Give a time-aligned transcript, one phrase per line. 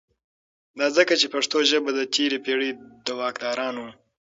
[0.79, 2.71] دا ځکه چې پښتو ژبه د تیری پیړۍ
[3.07, 3.87] دواکدارانو